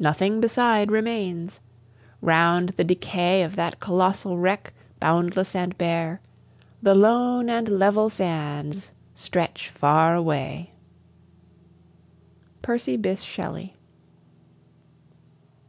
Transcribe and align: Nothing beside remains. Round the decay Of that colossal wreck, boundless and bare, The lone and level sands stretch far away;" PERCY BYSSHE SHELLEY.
Nothing 0.00 0.40
beside 0.40 0.90
remains. 0.90 1.60
Round 2.20 2.70
the 2.70 2.82
decay 2.82 3.42
Of 3.44 3.54
that 3.54 3.78
colossal 3.78 4.36
wreck, 4.36 4.72
boundless 4.98 5.54
and 5.54 5.78
bare, 5.78 6.20
The 6.82 6.96
lone 6.96 7.48
and 7.48 7.68
level 7.68 8.10
sands 8.10 8.90
stretch 9.14 9.68
far 9.68 10.16
away;" 10.16 10.70
PERCY 12.62 12.96
BYSSHE 12.96 13.22
SHELLEY. 13.28 13.76